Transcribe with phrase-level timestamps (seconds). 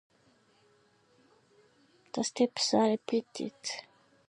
[2.15, 3.53] The steps are repeated.